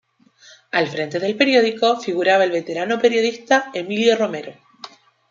[0.71, 4.51] Al frente del periódico figuraba el veterano periodista Emilio Romero.